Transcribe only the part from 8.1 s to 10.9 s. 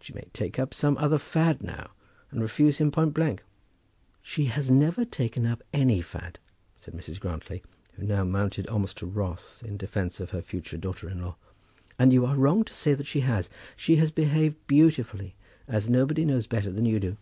mounted almost to wrath in defence of her future